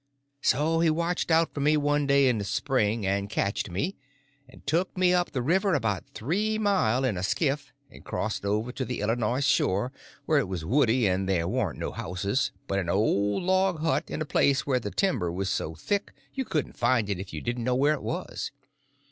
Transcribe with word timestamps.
So 0.41 0.79
he 0.79 0.89
watched 0.89 1.29
out 1.29 1.53
for 1.53 1.59
me 1.59 1.77
one 1.77 2.07
day 2.07 2.27
in 2.27 2.39
the 2.39 2.43
spring, 2.43 3.05
and 3.05 3.29
catched 3.29 3.69
me, 3.69 3.97
and 4.49 4.65
took 4.65 4.97
me 4.97 5.13
up 5.13 5.29
the 5.29 5.43
river 5.43 5.75
about 5.75 6.09
three 6.15 6.57
mile 6.57 7.03
in 7.05 7.17
a 7.17 7.21
skiff, 7.21 7.71
and 7.91 8.03
crossed 8.03 8.43
over 8.43 8.71
to 8.71 8.83
the 8.83 9.01
Illinois 9.01 9.45
shore 9.45 9.91
where 10.25 10.39
it 10.39 10.47
was 10.47 10.65
woody 10.65 11.05
and 11.05 11.29
there 11.29 11.47
warn't 11.47 11.77
no 11.77 11.91
houses 11.91 12.51
but 12.65 12.79
an 12.79 12.89
old 12.89 13.43
log 13.43 13.81
hut 13.81 14.05
in 14.07 14.23
a 14.23 14.25
place 14.25 14.65
where 14.65 14.79
the 14.79 14.89
timber 14.89 15.31
was 15.31 15.49
so 15.51 15.75
thick 15.75 16.13
you 16.33 16.45
couldn't 16.45 16.77
find 16.79 17.07
it 17.07 17.19
if 17.19 17.31
you 17.31 17.39
didn't 17.39 17.63
know 17.63 17.75
where 17.75 17.93
it 17.93 18.01
was. 18.01 18.49